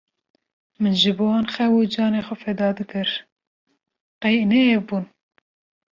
min 0.81 0.93
ji 1.01 1.11
bo 1.17 1.25
wan 1.31 1.45
xew 1.53 1.71
û 1.79 1.79
canê 1.93 2.21
xwe 2.27 2.35
feda 2.43 2.69
dikir 2.79 3.09
qey 4.21 4.37
ne 4.51 4.61
ew 4.75 4.81
bûn. 4.87 5.05